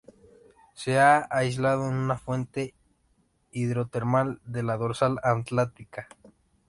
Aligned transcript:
Se 0.73 0.97
ha 0.99 1.27
aislado 1.29 1.87
en 1.87 1.93
una 1.93 2.17
fuente 2.17 2.73
hidrotermal 3.51 4.41
de 4.45 4.63
la 4.63 4.75
Dorsal 4.75 5.19
Atlántica. 5.21 6.07